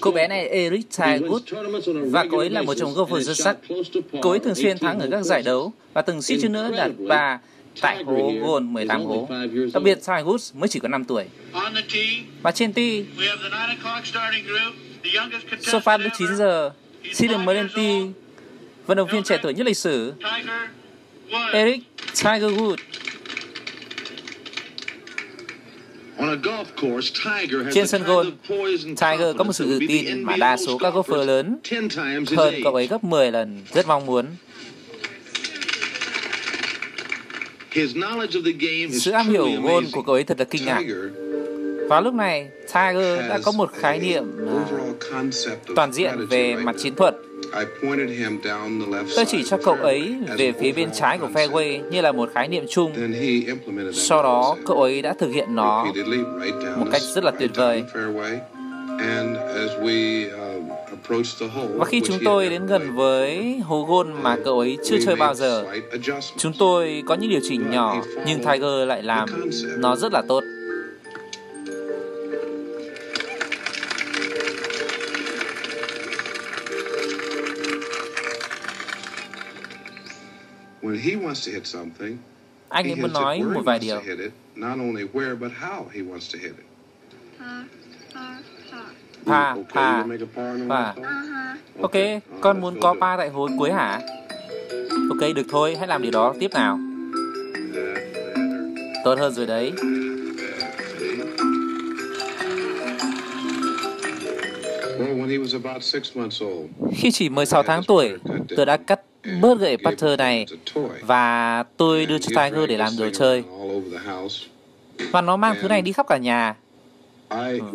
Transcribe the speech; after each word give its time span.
Cô 0.00 0.10
bé 0.10 0.28
này 0.28 0.48
Eric 0.48 0.86
Tiger 0.98 1.22
Woods 1.22 2.10
và 2.10 2.24
cô 2.30 2.38
ấy 2.38 2.50
là 2.50 2.62
một 2.62 2.74
trong 2.74 2.94
golfer 2.94 3.20
rất 3.20 3.34
sắc. 3.34 3.56
Cô 4.22 4.30
ấy 4.30 4.38
thường 4.38 4.54
xuyên 4.54 4.78
thắng 4.78 4.98
ở 4.98 5.08
các 5.10 5.22
giải 5.22 5.42
đấu 5.42 5.72
và 5.92 6.02
từng 6.02 6.22
suýt 6.22 6.38
chút 6.42 6.50
nữa 6.50 6.70
đạt 6.76 6.90
ba 7.08 7.38
tại 7.80 8.04
hố 8.04 8.32
gôn 8.42 8.72
18 8.72 9.04
hố. 9.04 9.28
Đặc 9.74 9.82
biệt 9.82 9.94
Tiger 9.94 10.26
Woods 10.26 10.58
mới 10.58 10.68
chỉ 10.68 10.80
có 10.80 10.88
5 10.88 11.04
tuổi. 11.04 11.24
Và 12.42 12.50
trên 12.50 12.72
ti, 12.72 13.04
xuất 15.60 15.84
phát 15.84 16.00
lúc 16.00 16.12
9 16.18 16.36
giờ, 16.36 16.70
xin 17.12 17.30
được 17.30 17.38
mới 17.38 17.54
lên 17.54 17.68
ti, 17.74 18.00
vận 18.86 18.96
động 18.96 19.08
viên 19.12 19.22
trẻ 19.22 19.38
tuổi 19.42 19.54
nhất 19.54 19.66
lịch 19.66 19.76
sử, 19.76 20.12
Eric 21.52 21.80
Tiger 22.24 22.52
Trên 27.72 27.86
sân 27.86 28.02
golf, 28.02 28.30
Tiger 28.84 29.36
có 29.38 29.44
một 29.44 29.52
sự 29.52 29.64
tự 29.64 29.86
tin 29.88 30.22
mà 30.22 30.36
đa 30.36 30.56
số 30.56 30.78
các 30.78 30.94
golfer 30.94 31.24
lớn 31.24 31.58
hơn 32.36 32.54
cậu 32.64 32.74
ấy 32.74 32.86
gấp 32.86 33.04
10 33.04 33.32
lần 33.32 33.60
rất 33.74 33.86
mong 33.86 34.06
muốn. 34.06 34.26
Sự 38.92 39.10
am 39.10 39.28
hiểu 39.28 39.48
gôn 39.62 39.84
của 39.92 40.02
cậu 40.02 40.14
ấy 40.14 40.24
thật 40.24 40.38
là 40.38 40.44
kinh 40.44 40.64
ngạc. 40.64 40.82
Vào 41.88 42.02
lúc 42.02 42.14
này, 42.14 42.48
Tiger 42.74 43.20
đã 43.28 43.38
có 43.42 43.52
một 43.52 43.72
khái 43.72 43.98
niệm 43.98 44.24
toàn 45.76 45.92
diện 45.92 46.26
về 46.30 46.56
mặt 46.56 46.76
chiến 46.78 46.94
thuật. 46.94 47.14
Tôi 49.16 49.24
chỉ 49.28 49.42
cho 49.46 49.56
cậu 49.64 49.74
ấy 49.74 50.16
về 50.38 50.52
phía 50.60 50.72
bên 50.72 50.88
trái 50.94 51.18
của 51.18 51.28
fairway 51.34 51.88
như 51.90 52.00
là 52.00 52.12
một 52.12 52.30
khái 52.34 52.48
niệm 52.48 52.64
chung. 52.68 52.92
Sau 53.92 54.22
đó, 54.22 54.56
cậu 54.66 54.82
ấy 54.82 55.02
đã 55.02 55.14
thực 55.18 55.30
hiện 55.30 55.54
nó 55.54 55.86
một 56.76 56.86
cách 56.92 57.02
rất 57.14 57.24
là 57.24 57.30
tuyệt 57.30 57.50
vời. 57.54 57.84
Và 61.74 61.84
khi 61.84 62.00
chúng 62.04 62.16
tôi 62.24 62.48
đến 62.48 62.66
gần 62.66 62.94
với 62.94 63.58
hố 63.64 63.84
gôn 63.84 64.12
mà 64.22 64.36
cậu 64.44 64.58
ấy 64.58 64.78
chưa 64.84 64.96
chơi 65.06 65.16
bao 65.16 65.34
giờ, 65.34 65.64
chúng 66.36 66.52
tôi 66.58 67.02
có 67.06 67.14
những 67.14 67.30
điều 67.30 67.40
chỉnh 67.48 67.70
nhỏ, 67.70 68.02
nhưng 68.26 68.38
Tiger 68.38 68.88
lại 68.88 69.02
làm 69.02 69.28
nó 69.78 69.96
rất 69.96 70.12
là 70.12 70.22
tốt. 70.28 70.42
Anh 82.68 82.86
ấy 82.86 82.96
muốn 82.96 83.12
nói 83.12 83.42
một 83.54 83.62
vài 83.64 83.78
điều. 83.78 84.00
Pa, 89.26 89.54
pa, 89.74 90.04
pa. 90.68 90.94
Ok, 91.80 91.92
con 92.40 92.60
muốn 92.60 92.80
có 92.80 92.94
pa 93.00 93.16
tại 93.16 93.28
hối 93.28 93.50
cuối 93.58 93.72
hả? 93.72 94.00
Ok, 95.10 95.34
được 95.34 95.46
thôi, 95.50 95.76
hãy 95.78 95.88
làm 95.88 96.02
điều 96.02 96.10
đó 96.12 96.34
tiếp 96.40 96.50
nào. 96.54 96.78
Tốt 99.04 99.18
hơn 99.18 99.34
rồi 99.34 99.46
đấy. 99.46 99.72
Khi 106.96 107.10
chỉ 107.10 107.28
16 107.28 107.62
tháng 107.62 107.82
tuổi, 107.86 108.10
tôi 108.56 108.66
đã 108.66 108.76
cắt 108.76 109.00
bớt 109.40 109.58
gậy 109.58 109.76
putter 109.76 110.18
này 110.18 110.46
và 111.02 111.62
tôi 111.76 112.06
đưa 112.06 112.18
cho 112.18 112.28
Tiger 112.44 112.68
để 112.68 112.76
làm 112.76 112.92
đồ 112.98 113.10
chơi. 113.10 113.42
Và 115.10 115.20
nó 115.20 115.36
mang 115.36 115.56
thứ 115.60 115.68
này 115.68 115.82
đi 115.82 115.92
khắp 115.92 116.06
cả 116.08 116.16
nhà. 116.18 116.54
Ừ. 117.60 117.66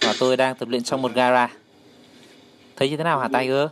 Và 0.00 0.14
tôi 0.18 0.36
đang 0.36 0.54
tập 0.56 0.68
luyện 0.68 0.82
trong 0.82 1.02
một 1.02 1.14
gara. 1.14 1.48
Thấy 2.76 2.90
như 2.90 2.96
thế 2.96 3.04
nào 3.04 3.18
hả 3.18 3.28
Tiger? 3.28 3.68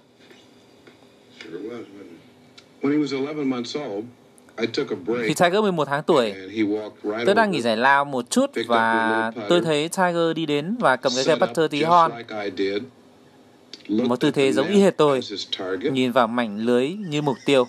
Khi 5.26 5.34
Tiger 5.34 5.62
11 5.62 5.84
tháng 5.84 6.02
tuổi, 6.02 6.34
tôi 7.26 7.34
đang 7.34 7.50
nghỉ 7.50 7.60
giải 7.60 7.76
lao 7.76 8.04
một 8.04 8.30
chút 8.30 8.50
và 8.66 9.32
tôi 9.48 9.60
thấy 9.60 9.88
Tiger 9.88 10.36
đi 10.36 10.46
đến 10.46 10.76
và 10.80 10.96
cầm 10.96 11.12
cái 11.16 11.24
cây 11.24 11.36
putter 11.36 11.70
tí 11.70 11.82
hon. 11.82 12.12
Một 13.88 14.20
tư 14.20 14.30
thế 14.30 14.52
giống 14.52 14.68
y 14.68 14.80
hệt 14.80 14.96
tôi, 14.96 15.20
nhìn 15.92 16.12
vào 16.12 16.26
mảnh 16.26 16.58
lưới 16.58 16.88
như 16.88 17.22
mục 17.22 17.36
tiêu. 17.46 17.66